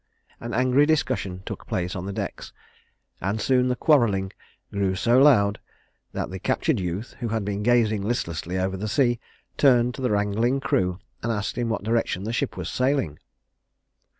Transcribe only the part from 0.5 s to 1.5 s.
angry discussion